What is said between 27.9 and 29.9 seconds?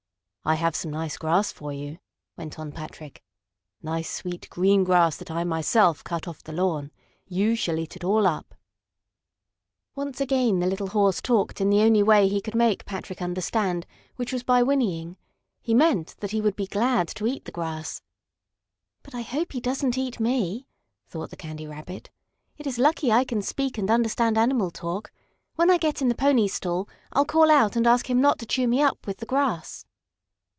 him not to chew me up with the grass."